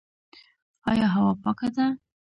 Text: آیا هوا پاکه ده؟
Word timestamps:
آیا 0.89 1.07
هوا 1.15 1.33
پاکه 1.43 1.67
ده؟ 1.75 1.85